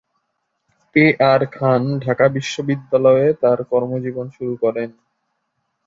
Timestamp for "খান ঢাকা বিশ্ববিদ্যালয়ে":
1.51-3.27